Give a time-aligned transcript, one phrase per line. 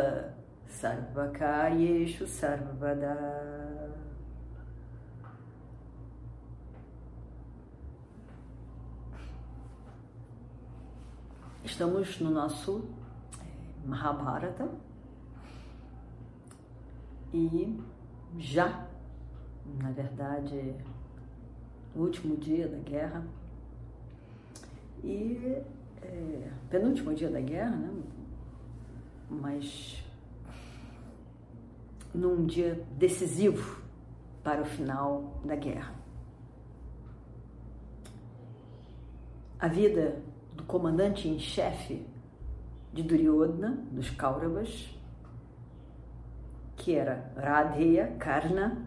[0.81, 3.15] सर्वकार्येषु सर्वदा
[11.63, 12.89] Estamos no nosso
[13.39, 14.67] eh, Mahabharata
[17.33, 17.79] e
[18.37, 18.87] já,
[19.81, 20.75] na verdade,
[21.95, 23.23] no último dia da guerra
[25.06, 25.62] e
[26.02, 27.90] é, penúltimo dia da guerra, né?
[29.30, 30.02] mas
[32.12, 33.80] num dia decisivo
[34.42, 35.94] para o final da guerra.
[39.58, 40.22] A vida
[40.54, 42.04] do comandante em chefe
[42.92, 44.88] de Duryodhana, dos Kauravas,
[46.76, 48.86] que era Radheya Karna,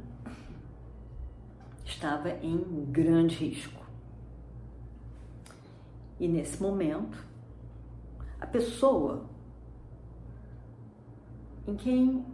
[1.86, 3.79] estava em grande risco.
[6.20, 7.18] E nesse momento,
[8.40, 9.26] a pessoa
[11.66, 12.26] em quem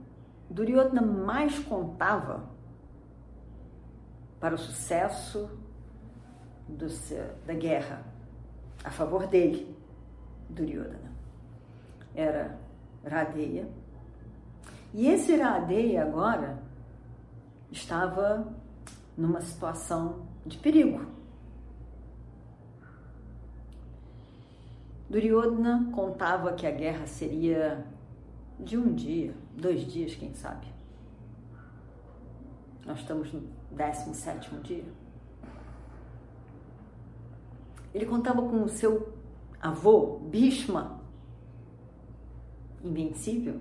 [0.49, 2.49] Duryodhana mais contava
[4.39, 5.49] para o sucesso
[6.67, 6.87] do,
[7.45, 8.03] da guerra
[8.83, 9.75] a favor dele,
[10.49, 11.11] Duryodhana,
[12.13, 12.57] era
[13.03, 13.67] Radeya.
[14.93, 16.59] E esse Radeya agora
[17.71, 18.47] estava
[19.17, 21.14] numa situação de perigo.
[25.09, 27.85] Duryodhana contava que a guerra seria
[28.59, 30.67] de um dia, dois dias, quem sabe.
[32.85, 34.85] Nós estamos no 17 dia.
[37.93, 39.13] Ele contava com o seu
[39.61, 40.99] avô, Bhishma,
[42.83, 43.59] invencível,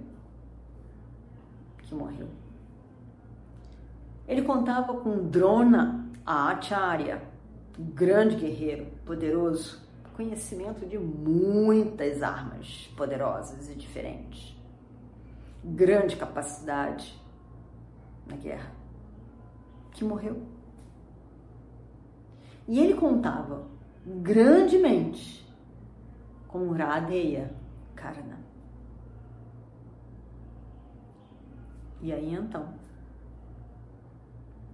[1.78, 2.28] que morreu.
[4.26, 7.22] Ele contava com Drona, a Acharya,
[7.78, 9.83] grande guerreiro, poderoso,
[10.14, 14.56] conhecimento de muitas armas poderosas e diferentes,
[15.62, 17.20] grande capacidade
[18.26, 18.72] na guerra,
[19.92, 20.40] que morreu.
[22.66, 23.66] E ele contava
[24.06, 25.44] grandemente
[26.46, 27.54] com Radeya
[27.94, 28.38] Karna.
[32.00, 32.74] E aí então,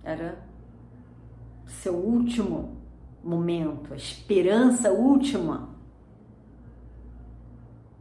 [0.03, 0.39] era
[1.67, 2.80] seu último
[3.23, 5.69] momento, a esperança última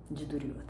[0.09, 0.69] de Duryodhana.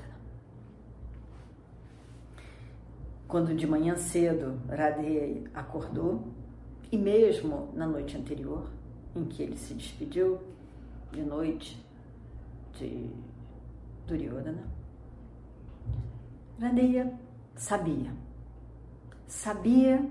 [3.27, 6.27] Quando de manhã cedo Radheya acordou,
[6.91, 8.67] e mesmo na noite anterior,
[9.15, 10.39] em que ele se despediu
[11.11, 11.83] de noite
[12.73, 13.09] de
[14.07, 14.63] Duryodhana,
[16.59, 17.13] Radheya
[17.55, 18.11] sabia,
[19.27, 20.03] sabia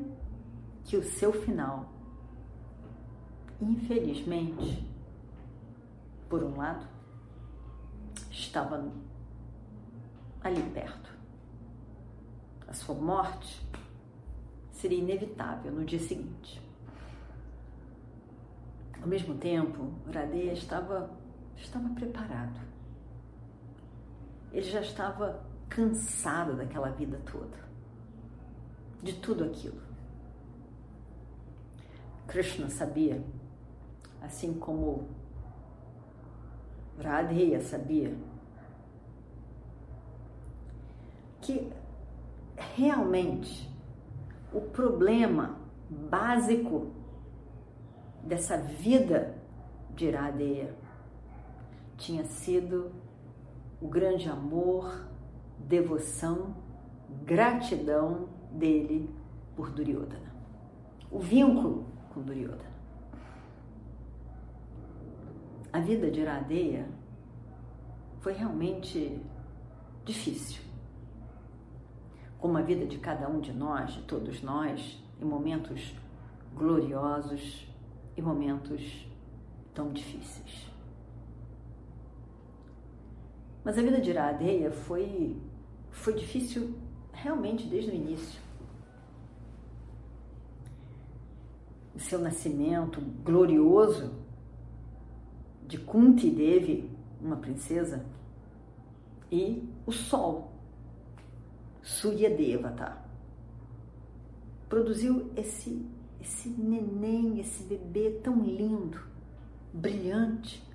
[0.85, 1.98] que o seu final
[3.61, 4.87] infelizmente,
[6.29, 6.87] por um lado,
[8.31, 8.91] estava
[10.43, 11.13] ali perto.
[12.67, 13.67] A sua morte
[14.71, 16.63] seria inevitável no dia seguinte.
[19.01, 21.11] Ao mesmo tempo, Radeia estava,
[21.57, 22.61] estava preparado.
[24.53, 27.59] Ele já estava cansado daquela vida toda,
[29.03, 29.81] de tudo aquilo.
[32.27, 33.23] Krishna sabia
[34.23, 35.09] assim como
[36.99, 38.15] Radheya sabia
[41.41, 41.73] que
[42.57, 43.73] realmente
[44.53, 45.57] o problema
[45.89, 46.91] básico
[48.23, 49.35] dessa vida
[49.95, 50.75] de Radheya
[51.97, 52.93] tinha sido
[53.81, 55.07] o grande amor,
[55.59, 56.55] devoção,
[57.25, 59.09] gratidão dele
[59.57, 60.33] por Duryodhana.
[61.11, 62.68] O vínculo com Duryodhana.
[65.73, 66.89] A vida de Iradeia
[68.21, 69.21] foi realmente
[70.05, 70.63] difícil.
[72.39, 75.95] Como a vida de cada um de nós, de todos nós, em momentos
[76.55, 77.67] gloriosos
[78.17, 79.07] e momentos
[79.75, 80.71] tão difíceis.
[83.63, 85.37] Mas a vida de Iradeia foi,
[85.91, 86.75] foi difícil
[87.13, 88.41] realmente desde o início.
[91.95, 94.28] O seu nascimento glorioso
[95.69, 98.05] de Kunti Devi, uma princesa,
[99.31, 100.51] e o Sol,
[101.83, 102.97] Surya Devata.
[104.67, 105.87] Produziu esse,
[106.21, 108.99] esse neném, esse bebê tão lindo,
[109.71, 110.67] brilhante,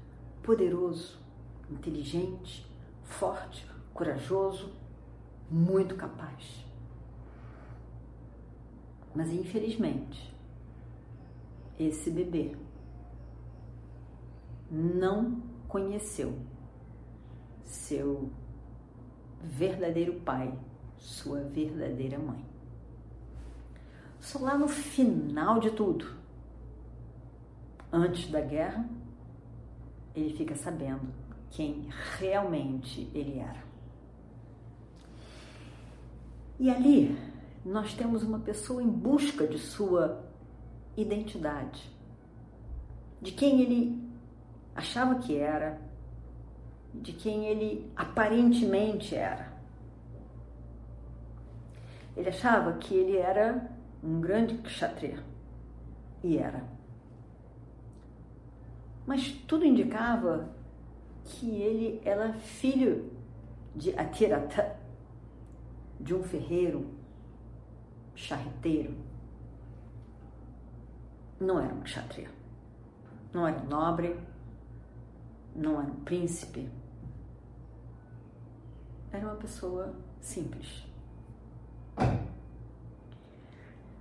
[0.43, 1.19] poderoso,
[1.71, 2.69] inteligente,
[3.03, 4.71] forte, corajoso,
[5.49, 6.63] muito capaz.
[9.15, 10.35] Mas infelizmente,
[11.79, 12.55] esse bebê
[14.73, 16.33] não conheceu
[17.63, 18.31] seu
[19.39, 20.57] verdadeiro pai,
[20.97, 22.43] sua verdadeira mãe.
[24.19, 26.07] Só lá no final de tudo,
[27.91, 28.89] antes da guerra,
[30.15, 31.07] ele fica sabendo
[31.51, 31.87] quem
[32.17, 33.63] realmente ele era.
[36.59, 37.15] E ali
[37.63, 40.23] nós temos uma pessoa em busca de sua
[40.97, 41.91] identidade,
[43.21, 44.12] de quem ele
[44.75, 45.79] achava que era,
[46.93, 49.51] de quem ele aparentemente era.
[52.15, 53.69] Ele achava que ele era
[54.03, 55.23] um grande kshatriya
[56.23, 56.63] e era.
[59.05, 60.49] Mas tudo indicava
[61.23, 63.11] que ele era filho
[63.75, 64.77] de Atirata,
[65.99, 66.93] de um ferreiro,
[68.15, 68.95] charreteiro.
[71.39, 72.29] Não era um kshatriya,
[73.33, 74.15] não era nobre,
[75.55, 76.69] não era um príncipe,
[79.11, 80.85] era uma pessoa simples.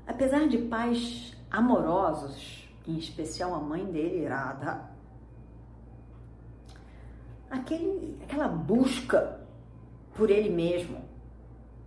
[0.07, 4.91] Apesar de pais amorosos, em especial a mãe dele, Radha,
[7.51, 9.41] aquele, aquela busca
[10.15, 11.01] por ele mesmo,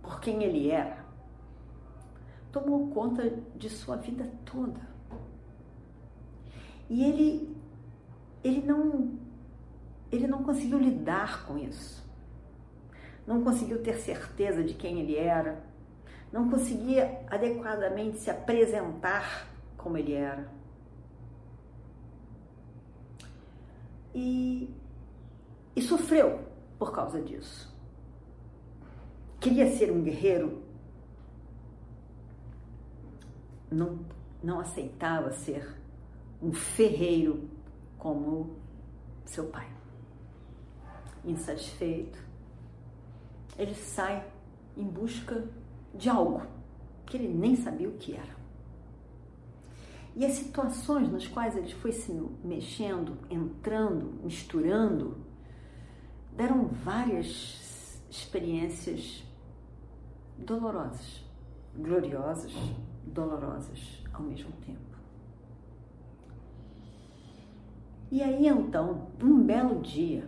[0.02, 1.04] por quem ele era,
[2.52, 4.80] tomou conta de sua vida toda.
[6.88, 7.56] E ele,
[8.42, 9.18] ele não,
[10.10, 12.04] ele não conseguiu lidar com isso.
[13.26, 15.64] Não conseguiu ter certeza de quem ele era.
[16.32, 20.48] Não conseguia adequadamente se apresentar como ele era.
[24.14, 24.74] E
[25.76, 26.40] e sofreu
[26.78, 27.70] por causa disso.
[29.38, 30.62] Queria ser um guerreiro,
[33.70, 33.98] não,
[34.42, 35.76] não aceitava ser
[36.42, 37.50] um ferreiro
[37.98, 38.56] como
[39.26, 39.75] seu pai.
[41.26, 42.18] Insatisfeito,
[43.58, 44.24] ele sai
[44.76, 45.44] em busca
[45.94, 46.42] de algo
[47.04, 48.36] que ele nem sabia o que era.
[50.14, 52.10] E as situações nas quais ele foi se
[52.42, 55.18] mexendo, entrando, misturando,
[56.34, 59.22] deram várias experiências
[60.38, 61.22] dolorosas,
[61.76, 62.52] gloriosas,
[63.04, 64.80] dolorosas ao mesmo tempo.
[68.10, 70.26] E aí então, um belo dia,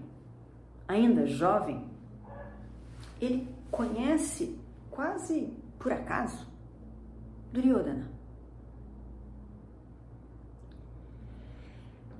[0.89, 1.87] ainda jovem,
[3.21, 4.59] ele conhece
[4.91, 6.49] quase por acaso
[7.53, 8.11] Duryodhana.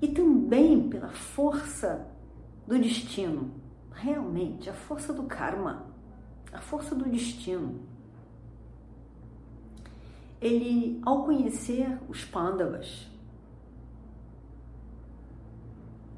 [0.01, 2.07] E também pela força
[2.65, 3.51] do destino,
[3.91, 5.85] realmente a força do karma,
[6.53, 7.81] a força do destino.
[10.39, 13.09] Ele, ao conhecer os Pandavas,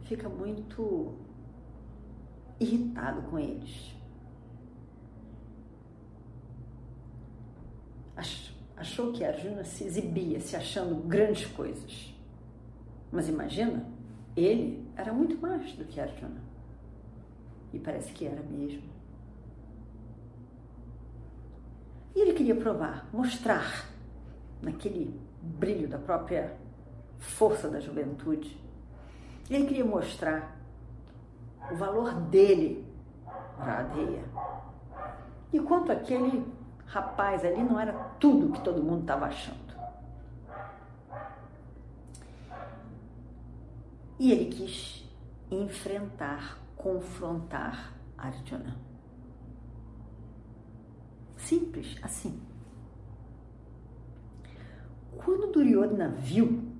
[0.03, 1.15] fica muito
[2.61, 3.91] irritado com eles.
[8.77, 12.15] Achou que Arjuna se exibia, se achando grandes coisas.
[13.11, 13.85] Mas imagina,
[14.35, 16.41] ele era muito mais do que Arjuna.
[17.71, 18.89] E parece que era mesmo.
[22.15, 23.87] E ele queria provar, mostrar,
[24.61, 26.57] naquele brilho da própria
[27.19, 28.59] força da juventude,
[29.49, 30.59] ele queria mostrar
[31.69, 32.85] o valor dele
[33.57, 33.83] para a.
[35.53, 36.45] E quanto aquele
[36.85, 39.59] rapaz ali não era tudo que todo mundo estava achando.
[44.17, 45.09] E ele quis
[45.49, 48.75] enfrentar confrontar Arjuna.
[51.37, 52.41] Simples assim.
[55.17, 56.71] Quando Duryodhana viu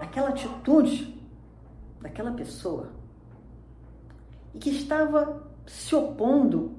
[0.00, 1.20] aquela atitude
[2.00, 2.90] daquela pessoa
[4.54, 6.76] e que estava se opondo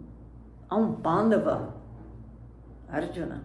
[0.70, 1.76] a um Pandava,
[2.88, 3.44] Arjuna,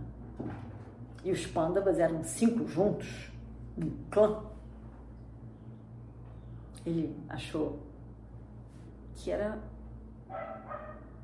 [1.25, 3.31] e os Pandavas eram cinco juntos,
[3.77, 4.43] um clã,
[6.85, 7.81] ele achou
[9.15, 9.59] que era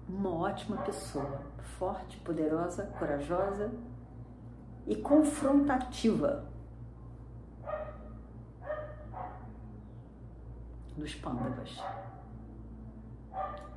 [0.09, 1.41] uma ótima pessoa,
[1.79, 3.71] forte, poderosa, corajosa
[4.87, 6.53] e confrontativa.
[10.97, 11.77] dos Pandavas,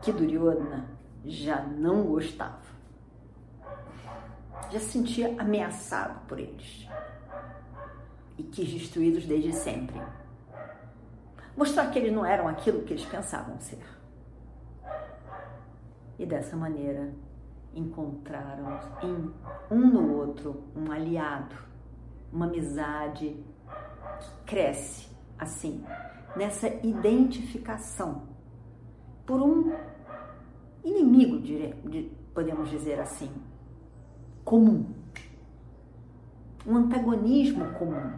[0.01, 0.89] que Duryodhana
[1.25, 2.67] já não gostava.
[4.71, 6.87] Já se sentia ameaçado por eles
[8.37, 9.99] e quis destruí-los desde sempre.
[11.55, 13.83] Mostrar que eles não eram aquilo que eles pensavam ser.
[16.19, 17.13] E dessa maneira
[17.73, 19.33] encontraram em
[19.71, 21.55] um no outro um aliado,
[22.31, 23.43] uma amizade
[24.19, 25.83] que cresce assim,
[26.35, 28.36] nessa identificação
[29.27, 29.75] por um
[30.85, 31.43] inimigo,
[32.33, 33.29] podemos dizer assim,
[34.45, 34.85] comum,
[36.65, 38.13] um antagonismo comum.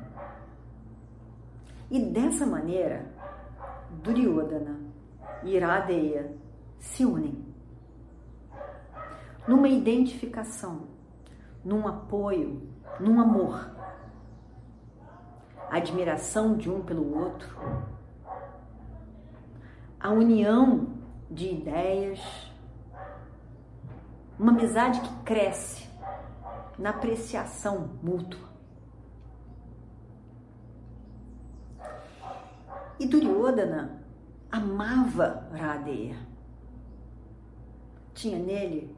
[1.89, 3.11] E dessa maneira,
[4.03, 4.79] Duryodhana
[5.43, 6.31] e Iradeya
[6.77, 7.43] se unem
[9.47, 10.89] numa identificação,
[11.65, 12.61] num apoio,
[12.99, 13.71] num amor.
[15.71, 17.57] A admiração de um pelo outro,
[19.99, 20.98] a união
[21.29, 22.19] de ideias,
[24.37, 25.87] uma amizade que cresce
[26.77, 28.49] na apreciação mútua.
[32.99, 34.01] E Duryodhana
[34.51, 36.17] amava Radeya.
[38.13, 38.95] Tinha nele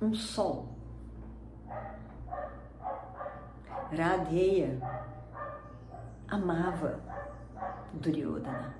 [0.00, 0.68] um sol.
[3.90, 4.80] Radeya
[6.28, 7.00] amava
[7.94, 8.77] Duryodhana.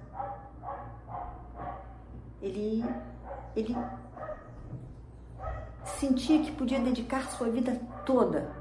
[2.40, 2.84] Ele,
[3.56, 3.76] ele
[5.84, 8.52] sentia que podia dedicar sua vida toda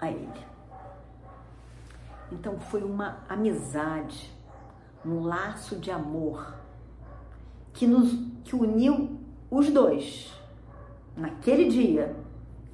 [0.00, 0.46] a ele.
[2.30, 4.32] Então foi uma amizade,
[5.04, 6.54] um laço de amor
[7.72, 8.12] que nos
[8.44, 10.32] que uniu os dois
[11.16, 12.16] naquele dia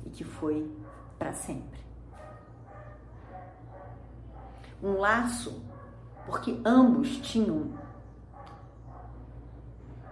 [0.06, 0.70] e que foi
[1.18, 1.80] para sempre.
[4.82, 5.62] Um laço
[6.26, 7.72] porque ambos tinham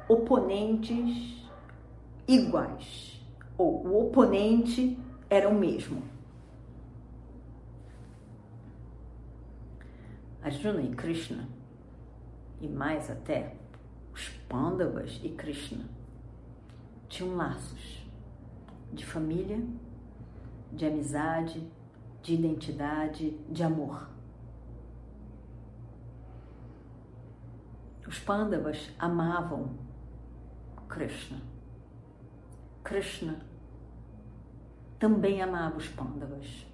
[0.09, 1.49] oponentes
[2.27, 3.21] iguais,
[3.57, 6.03] ou o oponente era o mesmo.
[10.43, 11.49] Arjuna e Krishna,
[12.61, 13.55] e mais até
[14.13, 15.85] os Pandavas e Krishna,
[17.09, 18.05] tinham laços
[18.93, 19.65] de família,
[20.73, 21.67] de amizade,
[22.23, 24.09] de identidade, de amor.
[28.07, 29.71] Os Pandavas amavam
[30.93, 31.41] Krishna.
[32.85, 33.41] Krishna
[34.99, 36.67] também amava os Pandavas.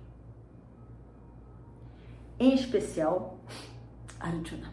[2.37, 3.39] Em especial,
[4.19, 4.73] Arjuna.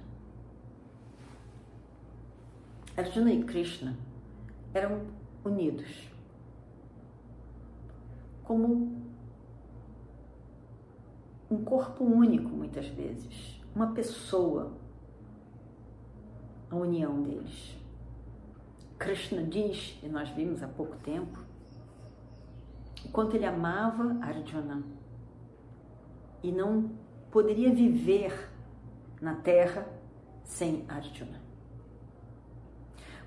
[2.97, 3.95] Arjuna e Krishna
[4.73, 5.05] eram
[5.43, 6.09] unidos
[8.43, 8.99] como
[11.51, 14.73] um corpo único, muitas vezes, uma pessoa,
[16.71, 17.84] a união deles.
[18.97, 21.39] Krishna diz, e nós vimos há pouco tempo,
[23.03, 24.83] o quanto ele amava Arjuna
[26.41, 26.91] e não
[27.29, 28.49] poderia viver
[29.21, 29.87] na terra
[30.43, 31.41] sem Arjuna.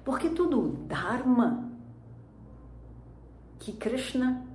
[0.05, 1.71] Porque todo o Dharma
[3.59, 4.47] que Krishna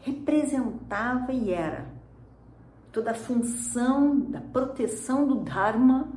[0.00, 1.86] representava e era
[2.92, 6.08] toda a função da proteção do Dharma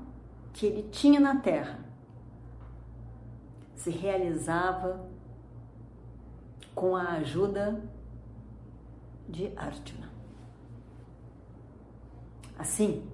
[0.53, 1.80] que ele tinha na Terra
[3.81, 5.03] se realizava
[6.75, 7.83] com a ajuda
[9.27, 10.11] de Arjuna.
[12.59, 13.09] Assim,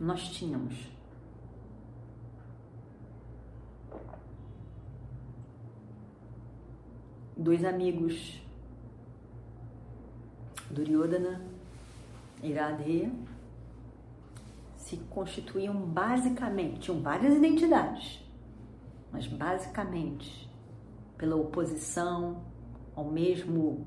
[0.00, 0.90] nós tínhamos
[7.36, 8.40] dois amigos
[10.70, 11.44] Duryodhana
[12.42, 13.12] e Radheya
[14.78, 18.23] se constituíam basicamente, tinham várias identidades,
[19.14, 20.50] mas basicamente
[21.16, 22.42] pela oposição
[22.96, 23.86] ao mesmo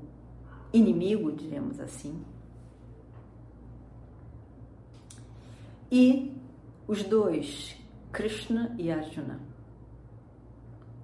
[0.72, 2.24] inimigo, diremos assim.
[5.92, 6.34] E
[6.86, 7.76] os dois,
[8.10, 9.38] Krishna e Arjuna,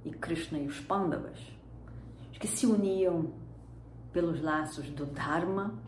[0.07, 1.39] e Krishna e os Pandavas,
[2.41, 3.31] que se uniam
[4.11, 5.79] pelos laços do Dharma,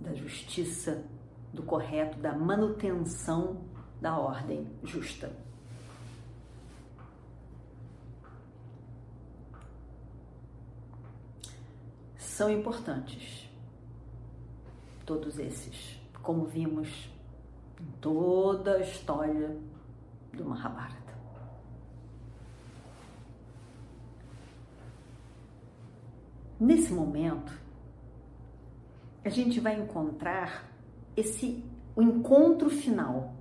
[0.00, 1.04] da justiça,
[1.52, 3.64] do correto, da manutenção
[4.00, 5.45] da ordem justa.
[12.36, 13.48] São importantes
[15.06, 17.10] todos esses, como vimos
[17.80, 19.56] em toda a história
[20.34, 21.14] do Mahabharata.
[26.60, 27.58] Nesse momento,
[29.24, 30.70] a gente vai encontrar
[31.16, 31.64] esse
[31.94, 33.34] o encontro final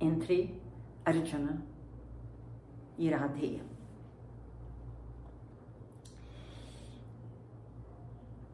[0.00, 0.58] entre
[1.04, 1.62] Arjuna
[2.96, 3.69] e Radheya.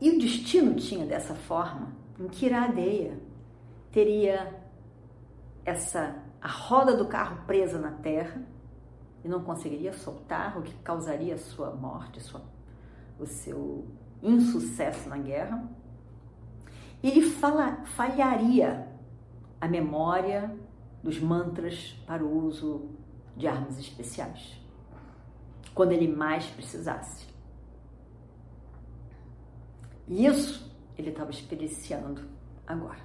[0.07, 3.19] E o destino tinha dessa forma, em que Iradeia
[3.91, 4.57] teria
[5.65, 8.41] essa a roda do carro presa na terra
[9.25, 12.41] e não conseguiria soltar, o que causaria sua morte, sua,
[13.19, 13.85] o seu
[14.23, 15.69] insucesso na guerra.
[17.03, 18.87] Ele fala, falharia
[19.61, 20.57] a memória
[21.03, 22.91] dos mantras para o uso
[23.37, 24.57] de armas especiais,
[25.75, 27.36] quando ele mais precisasse.
[30.09, 32.23] E isso ele estava experienciando
[32.67, 33.05] agora.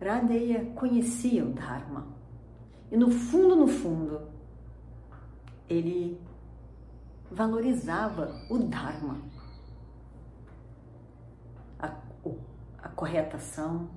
[0.00, 2.16] Radeya conhecia o Dharma
[2.90, 4.20] e no fundo, no fundo,
[5.68, 6.20] ele
[7.30, 9.20] valorizava o Dharma,
[11.78, 11.92] a,
[12.78, 13.90] a corretação,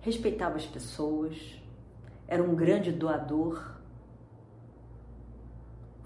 [0.00, 1.60] respeitava as pessoas,
[2.26, 3.81] era um grande doador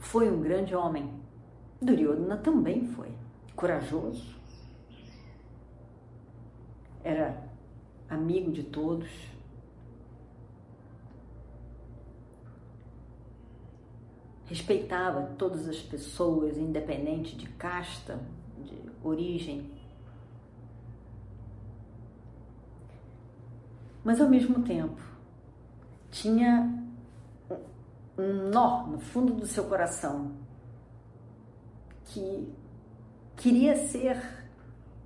[0.06, 1.10] foi um grande homem.
[1.82, 3.12] Duryodhana também foi
[3.54, 4.36] corajoso.
[7.02, 7.42] Era
[8.08, 9.10] amigo de todos.
[14.46, 18.20] Respeitava todas as pessoas, independente de casta,
[18.64, 19.70] de origem.
[24.04, 25.02] Mas ao mesmo tempo,
[26.12, 26.86] tinha
[28.18, 30.32] um nó no fundo do seu coração
[32.04, 32.49] que
[33.37, 34.23] queria ser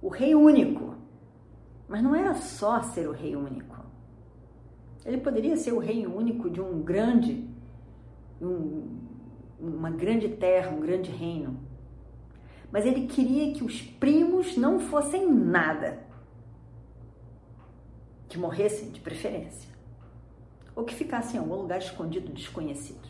[0.00, 0.94] o rei único.
[1.88, 3.76] Mas não era só ser o rei único.
[5.04, 7.48] Ele poderia ser o rei único de um grande,
[8.40, 8.98] um,
[9.58, 11.58] uma grande terra, um grande reino.
[12.70, 16.06] Mas ele queria que os primos não fossem nada.
[18.28, 19.69] Que morressem de preferência
[20.74, 23.08] ou que ficasse em algum lugar escondido, desconhecido.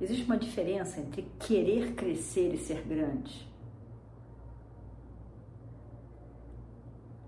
[0.00, 3.48] Existe uma diferença entre querer crescer e ser grande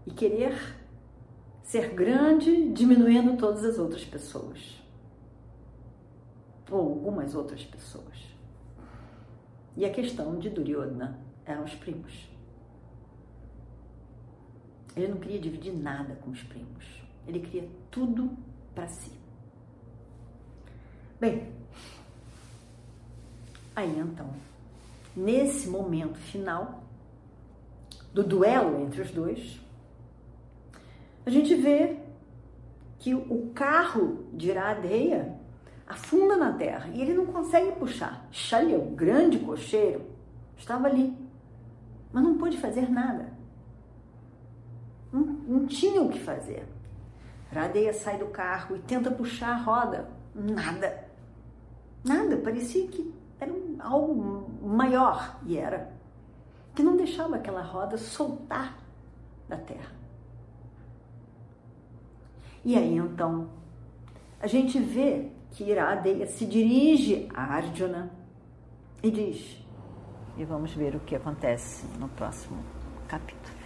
[0.07, 0.55] e querer
[1.63, 4.81] ser grande diminuindo todas as outras pessoas
[6.71, 8.37] ou algumas outras pessoas.
[9.77, 12.36] E a questão de Duryodhana eram os primos.
[14.97, 16.85] Ele não queria dividir nada com os primos.
[17.27, 18.31] Ele queria tudo
[18.75, 19.13] para si.
[21.21, 21.53] Bem,
[23.75, 24.31] aí então,
[25.15, 26.83] nesse momento final
[28.13, 29.61] do duelo entre os dois,
[31.27, 31.99] a gente vê
[32.99, 35.39] que o carro de Iradeia
[35.87, 38.29] afunda na terra e ele não consegue puxar.
[38.79, 40.05] O grande cocheiro,
[40.57, 41.17] estava ali,
[42.13, 43.36] mas não pôde fazer nada.
[45.13, 46.67] Não, não tinha o que fazer.
[47.53, 50.09] Radeia sai do carro e tenta puxar a roda.
[50.35, 51.09] Nada.
[52.05, 52.37] Nada.
[52.37, 55.39] Parecia que era algo maior.
[55.47, 55.93] E era.
[56.75, 58.77] Que não deixava aquela roda soltar
[59.49, 59.95] da terra.
[62.65, 63.49] E aí então
[64.41, 68.11] a gente vê que Iradeia se dirige a Arjuna
[69.03, 69.65] e diz.
[70.37, 72.59] E vamos ver o que acontece no próximo
[73.09, 73.66] capítulo.